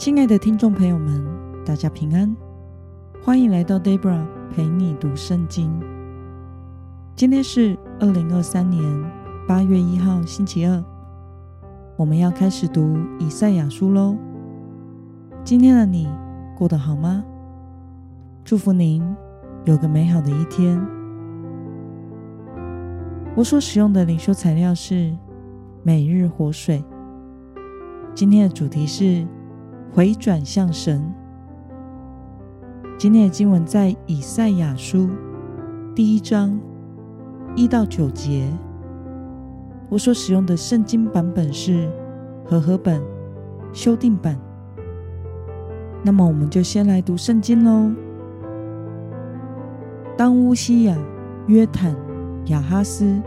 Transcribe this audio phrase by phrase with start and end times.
[0.00, 1.22] 亲爱的听众朋友们，
[1.62, 2.34] 大家平安，
[3.22, 5.70] 欢迎来到 Debra 陪你读圣经。
[7.14, 8.82] 今天是二零二三年
[9.46, 10.82] 八月一号，星期二，
[11.98, 14.16] 我们要开始读以赛亚书喽。
[15.44, 16.08] 今天的你
[16.56, 17.22] 过得好吗？
[18.42, 19.04] 祝福您
[19.66, 20.82] 有个美好的一天。
[23.36, 25.14] 我所使用的灵修材料是
[25.82, 26.82] 每日活水。
[28.14, 29.26] 今天的主题是。
[29.92, 31.02] 回转向神。
[32.96, 35.10] 今天的经文在以赛亚书
[35.96, 36.56] 第一章
[37.56, 38.48] 一到九节。
[39.88, 41.90] 我所使用的圣经版本是
[42.44, 43.02] 和合本
[43.72, 44.38] 修订版。
[46.04, 47.90] 那么，我们就先来读圣经喽。
[50.16, 50.96] 当乌西雅、
[51.48, 51.96] 约坦、
[52.46, 53.20] 亚哈斯、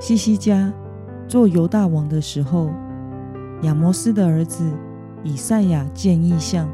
[0.00, 0.72] 西西家
[1.28, 2.70] 做犹大王的时候，
[3.64, 4.64] 亚摩斯的儿子。
[5.26, 6.68] 以赛亚见异象，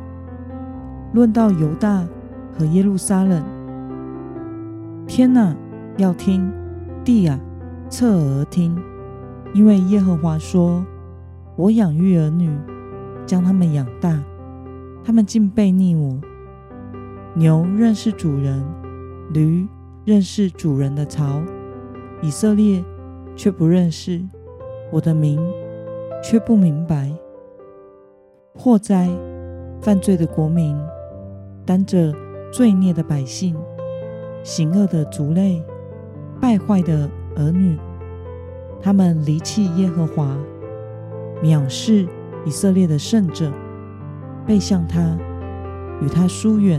[1.15, 2.07] 论到犹大
[2.53, 3.43] 和耶路撒冷，
[5.07, 5.57] 天哪，
[5.97, 6.53] 要听；
[7.03, 7.41] 地啊，
[7.89, 8.79] 侧耳听。
[9.55, 10.85] 因为耶和华说
[11.57, 12.51] ：“我养育儿女，
[13.27, 14.23] 将他们养大，
[15.03, 16.21] 他们竟悖逆我。
[17.35, 18.63] 牛认识主人，
[19.33, 19.67] 驴
[20.05, 21.43] 认识主人的槽，
[22.21, 22.85] 以色列
[23.35, 24.23] 却不认识，
[24.91, 25.39] 我的名
[26.23, 27.11] 却不明白。”
[28.55, 29.09] 祸灾！
[29.81, 30.79] 犯罪的国民，
[31.65, 32.13] 担着
[32.53, 33.57] 罪孽的百姓，
[34.45, 35.65] 行恶的族类，
[36.39, 37.79] 败坏的儿女，
[38.81, 40.37] 他们离弃耶和华，
[41.43, 42.07] 藐视
[42.45, 43.51] 以色列的圣者，
[44.47, 45.01] 背向他，
[46.03, 46.79] 与他疏远。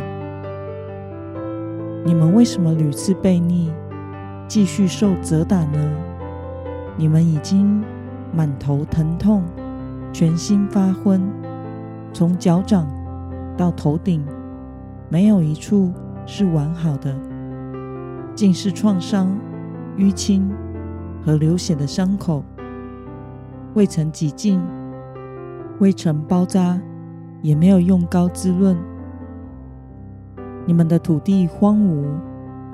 [2.06, 3.74] 你们为什么屡次悖逆，
[4.48, 5.92] 继续受责打呢？
[6.96, 7.84] 你们已经
[8.32, 9.44] 满头疼痛，
[10.14, 11.20] 全心发昏。
[12.14, 12.88] 从脚掌
[13.58, 14.23] 到头顶，
[15.10, 15.92] 没有一处
[16.27, 17.14] 是完好的，
[18.36, 19.36] 尽是创伤、
[19.98, 20.48] 淤青
[21.26, 22.43] 和流血的伤口，
[23.73, 24.61] 未曾洁净，
[25.80, 26.80] 未曾包扎，
[27.42, 28.77] 也没有用膏滋润。
[30.67, 32.05] 你们的土地荒芜，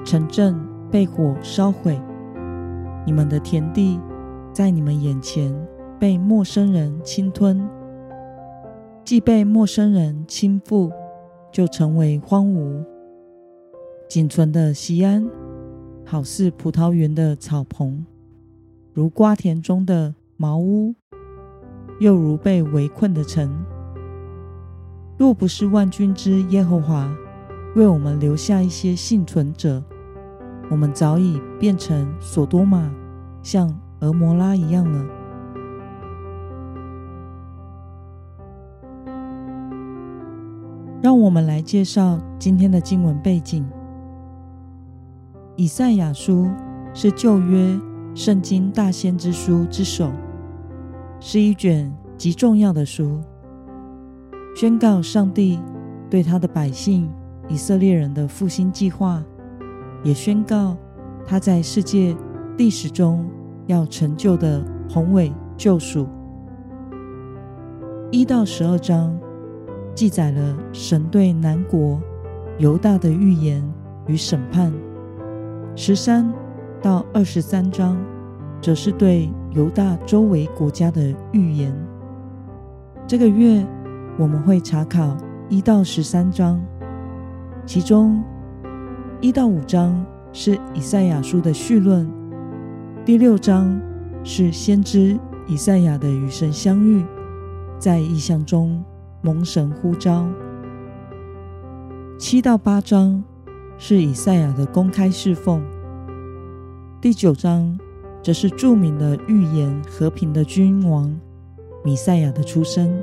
[0.04, 0.60] 城镇
[0.92, 2.00] 被火烧毁，
[3.06, 4.00] 你们的田地
[4.52, 5.56] 在你们眼前
[5.98, 7.68] 被陌生人侵吞。
[9.04, 10.92] 既被陌生人倾覆，
[11.52, 12.86] 就成为荒芜。
[14.08, 15.28] 仅存的锡安，
[16.06, 18.06] 好似葡萄园的草棚，
[18.94, 20.94] 如瓜田中的茅屋，
[22.00, 23.66] 又如被围困的城。
[25.18, 27.12] 若不是万军之耶和华
[27.76, 29.84] 为我们留下一些幸存者，
[30.70, 32.92] 我们早已变成所多玛，
[33.42, 35.19] 像俄摩拉一样了。
[41.30, 43.64] 我们来介绍今天的经文背景。
[45.56, 46.50] 以赛亚书
[46.92, 47.80] 是旧约
[48.16, 50.12] 圣经大先知书之首，
[51.20, 53.22] 是一卷极重要的书，
[54.56, 55.60] 宣告上帝
[56.10, 57.08] 对他的百姓
[57.48, 59.24] 以色列人的复兴计划，
[60.04, 60.76] 也宣告
[61.28, 62.18] 他在世界
[62.58, 63.30] 历史中
[63.68, 66.08] 要成就的宏伟救赎。
[68.10, 69.16] 一到十二章。
[69.96, 72.00] 记载了神对南国
[72.58, 73.62] 犹大的预言
[74.08, 74.72] 与审判，
[75.76, 76.34] 十三
[76.82, 77.98] 到二十三章
[78.62, 81.74] 则是对犹大周围国家的预言。
[83.06, 83.66] 这个月
[84.18, 85.18] 我们会查考
[85.50, 86.62] 一到十三章，
[87.66, 88.24] 其中
[89.20, 92.10] 一到五章是以赛亚书的序论，
[93.04, 93.82] 第六章
[94.24, 97.04] 是先知以赛亚的与神相遇，
[97.80, 98.84] 在异象中。
[99.22, 100.26] 蒙神呼召，
[102.18, 103.22] 七到八章
[103.78, 105.62] 是以赛亚的公开侍奉，
[107.02, 107.78] 第九章
[108.24, 111.14] 则是著名的预言和平的君王
[111.84, 112.98] 米赛亚的出生，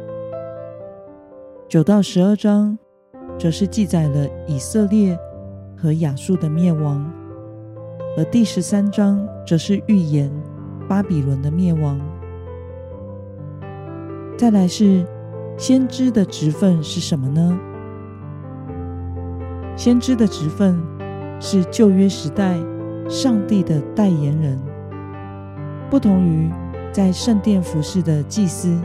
[1.68, 2.78] 九到十二章
[3.38, 5.18] 则是记载了以色列
[5.76, 7.04] 和亚述的灭亡，
[8.16, 10.32] 而第十三章则是预言
[10.88, 12.00] 巴比伦的灭亡。
[14.38, 15.04] 再来是。
[15.56, 17.58] 先知的职分是什么呢？
[19.74, 20.78] 先知的职分
[21.40, 22.58] 是旧约时代
[23.08, 24.60] 上帝的代言人，
[25.88, 26.50] 不同于
[26.92, 28.78] 在圣殿服侍的祭司，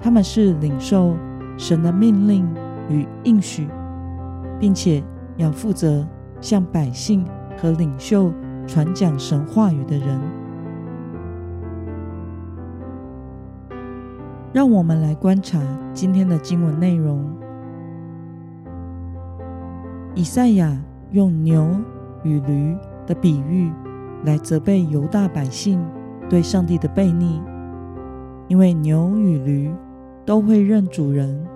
[0.00, 1.14] 他们是领受
[1.58, 2.48] 神的命令
[2.88, 3.68] 与应许，
[4.58, 5.04] 并且
[5.36, 6.06] 要负责
[6.40, 7.26] 向百姓
[7.60, 8.32] 和领袖
[8.66, 10.37] 传讲神话语的人。
[14.52, 15.60] 让我们来观察
[15.92, 17.24] 今天的经文内容。
[20.14, 20.76] 以赛亚
[21.12, 21.76] 用牛
[22.24, 23.70] 与驴的比喻
[24.24, 25.80] 来责备犹大百姓
[26.28, 27.40] 对上帝的悖逆，
[28.48, 29.72] 因为牛与驴
[30.24, 31.46] 都会认主人，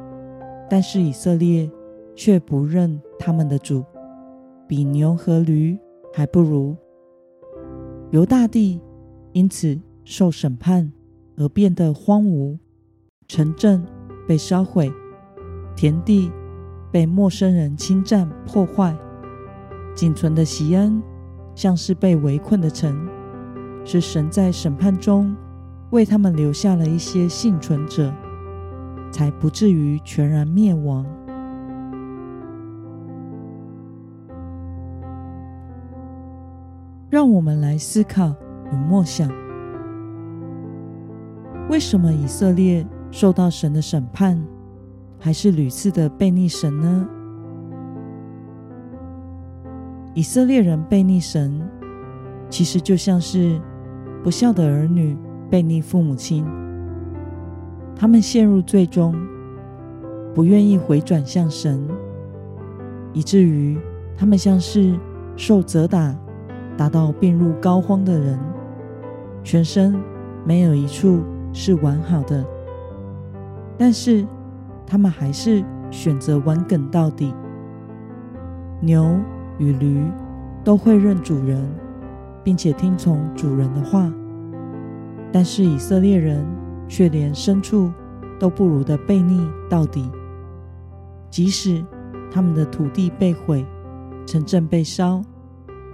[0.69, 1.69] 但是以色列
[2.15, 3.85] 却不认他们的主，
[4.69, 5.77] 比牛和驴
[6.13, 6.77] 还不如。
[8.11, 8.81] 犹大地
[9.33, 10.93] 因此受审判
[11.37, 12.59] 而变得荒芜，
[13.33, 13.83] 城镇
[14.29, 14.93] 被烧毁，
[15.75, 16.31] 田地
[16.91, 18.95] 被陌生人侵占破坏，
[19.95, 21.03] 仅存的锡安
[21.55, 23.09] 像是被围困的城，
[23.87, 25.35] 是神在审判中
[25.93, 28.13] 为他们留下了一些幸存者，
[29.11, 31.07] 才不至于全然灭亡。
[37.09, 38.35] 让我们来思考
[38.71, 39.27] 与默想：
[41.71, 44.43] 为什么以色列受到神的审判，
[45.21, 47.09] 还是屡次的悖逆神呢？
[50.15, 51.61] 以色列人悖逆神，
[52.51, 53.61] 其实就像是
[54.25, 55.17] 不孝的儿女
[55.51, 56.45] 悖逆父母亲，
[57.95, 59.15] 他们陷入罪中，
[60.35, 61.87] 不愿意回转向神，
[63.13, 63.79] 以至于
[64.17, 64.99] 他们像是
[65.37, 66.13] 受责打。
[66.75, 68.39] 达到病入膏肓的人，
[69.45, 69.95] 全身
[70.43, 71.21] 没有一处
[71.53, 72.43] 是完好的，
[73.79, 74.27] 但是
[74.87, 77.35] 他们还是选择顽梗到底。
[78.81, 79.19] 牛
[79.59, 80.05] 与驴
[80.65, 81.65] 都会认主人，
[82.43, 84.13] 并且听从主人的话，
[85.33, 86.45] 但是以色列人
[86.89, 87.93] 却连牲畜
[88.39, 90.11] 都不如的悖逆到底。
[91.31, 91.85] 即使
[92.31, 93.65] 他们的土地被毁，
[94.27, 95.23] 城镇被烧。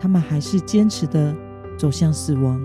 [0.01, 1.35] 他们还是坚持的
[1.77, 2.61] 走向死亡。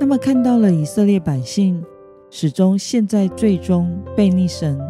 [0.00, 1.84] 那么，看到了以色列百姓
[2.30, 4.80] 始终陷在罪中，悖逆神，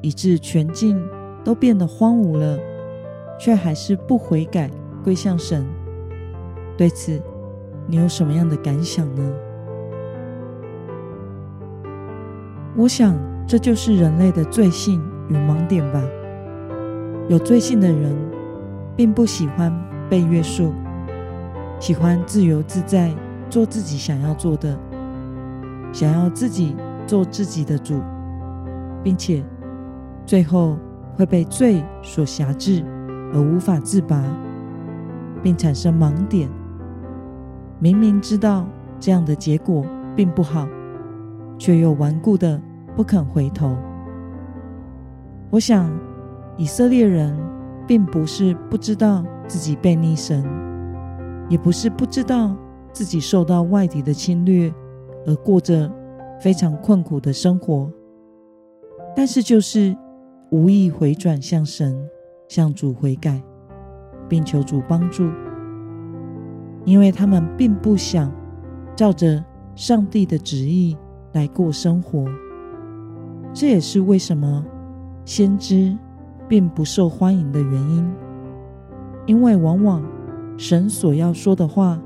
[0.00, 0.98] 以致全境
[1.44, 2.58] 都变得荒芜了，
[3.38, 4.70] 却还是不悔改
[5.04, 5.66] 归向神。
[6.78, 7.20] 对此，
[7.86, 9.32] 你有什么样的感想呢？
[12.76, 13.14] 我想。
[13.44, 16.00] 这就是人类的罪性与盲点吧。
[17.28, 18.16] 有罪性的人，
[18.96, 19.70] 并不喜欢
[20.08, 20.72] 被约束，
[21.80, 23.12] 喜欢自由自在，
[23.52, 24.74] 做自己想要做的，
[25.92, 26.74] 想要自己
[27.06, 28.00] 做自己的主，
[29.02, 29.44] 并且
[30.24, 30.78] 最后
[31.14, 32.82] 会被罪所辖制
[33.34, 34.24] 而无法自拔，
[35.42, 36.48] 并产生盲点。
[37.78, 38.64] 明明知道
[38.98, 39.84] 这样的结果
[40.16, 40.66] 并不好，
[41.58, 42.58] 却又顽固的。
[42.94, 43.76] 不肯回头。
[45.50, 45.90] 我想，
[46.58, 47.34] 以色列人
[47.86, 50.42] 并不是不知道自己被逆神，
[51.48, 52.54] 也不是不知道
[52.92, 54.72] 自己受到外敌的侵略
[55.26, 55.90] 而过着
[56.40, 57.90] 非常困苦的生活，
[59.16, 59.96] 但是就是
[60.50, 61.96] 无意回转向神，
[62.48, 63.42] 向主悔改，
[64.28, 65.30] 并求主帮助，
[66.84, 68.30] 因为他们并不想
[68.94, 69.42] 照着
[69.74, 70.96] 上帝的旨意
[71.32, 72.26] 来过生活。
[73.54, 74.64] 这也是为什么
[75.24, 75.96] 先知
[76.48, 78.12] 并不受欢迎的原因，
[79.26, 80.02] 因为往往
[80.58, 82.00] 神所要说的话，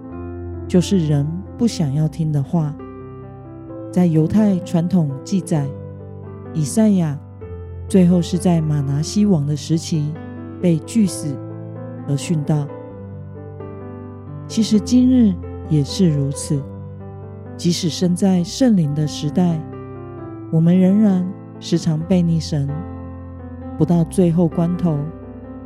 [0.68, 2.75] 就是人不想要听的话。
[3.92, 5.66] 在犹太传统记载，
[6.52, 7.18] 以赛亚
[7.88, 10.12] 最后是在马拿西王的时期
[10.61, 11.35] 被拒死
[12.06, 12.66] 而殉道。
[14.46, 15.32] 其实今日
[15.70, 16.62] 也是如此，
[17.56, 19.61] 即使身在圣灵的时代。
[20.52, 21.26] 我们仍然
[21.58, 22.68] 时常悖逆神，
[23.78, 24.99] 不到最后关头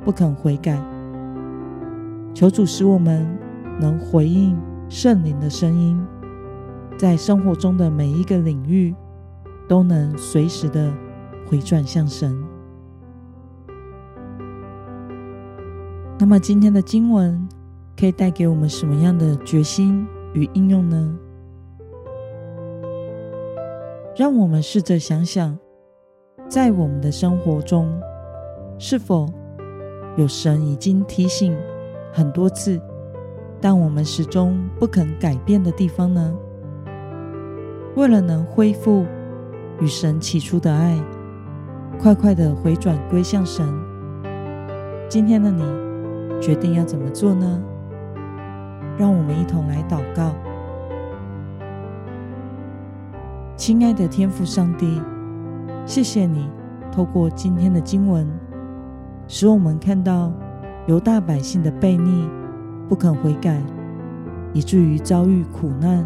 [0.04, 0.80] 不肯悔改。
[2.32, 3.26] 求主使我们
[3.80, 4.56] 能回应
[4.90, 6.04] 圣灵的声音，
[6.98, 8.92] 在生活中的每一个领域
[9.68, 10.92] 都能随时的
[11.46, 12.36] 回转向神。
[16.18, 17.48] 那么今天的经文
[17.96, 20.04] 可以带给我们什么样的决心
[20.34, 21.16] 与应用呢？
[24.16, 25.56] 让我们试着想想，
[26.48, 27.88] 在我们的生活中，
[28.76, 29.32] 是否
[30.16, 31.56] 有神已经提醒
[32.12, 32.80] 很多次，
[33.60, 36.34] 但我们始终不肯改变的地方呢？
[37.96, 39.04] 为了能恢复
[39.80, 40.98] 与神起初的爱，
[41.98, 43.66] 快快的回转归向神，
[45.08, 45.62] 今天的你
[46.40, 47.62] 决定要怎么做呢？
[48.96, 50.32] 让我们一同来祷告。
[53.56, 55.02] 亲爱的天父上帝，
[55.84, 56.48] 谢谢你
[56.90, 58.26] 透过今天的经文，
[59.26, 60.32] 使我们看到
[60.86, 62.26] 犹大百姓的悖逆，
[62.90, 63.62] 不肯悔改，
[64.52, 66.04] 以至于遭遇苦难，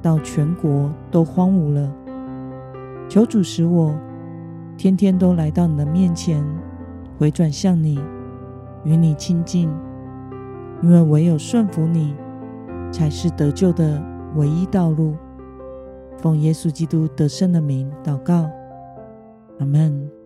[0.00, 1.92] 到全国都荒芜了。
[3.10, 3.94] 求主使我
[4.78, 6.42] 天天都来到你的面前，
[7.18, 8.00] 回转向你，
[8.84, 9.70] 与你亲近，
[10.82, 12.14] 因为唯有顺服你，
[12.90, 14.02] 才是得救的
[14.34, 15.14] 唯一道路。
[16.16, 18.48] 奉耶稣基督得胜的名祷告，
[19.58, 20.23] 阿门。